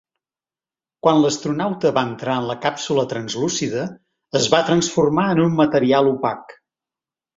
Quan 1.07 1.19
l'astronauta 1.25 1.91
va 1.97 2.03
entrar 2.13 2.37
en 2.43 2.47
la 2.51 2.57
càpsula 2.65 3.05
translúcida, 3.11 3.83
es 4.41 4.49
va 4.55 4.63
transformar 4.71 5.27
en 5.35 5.43
un 5.49 5.55
material 5.61 6.11
opac. 6.15 6.57